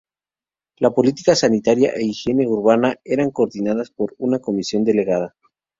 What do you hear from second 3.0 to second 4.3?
eran coordinadas por